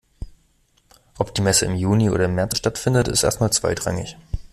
[1.19, 4.17] Ob die Messe im Juni oder im März stattfindet, ist erst mal zweitrangig.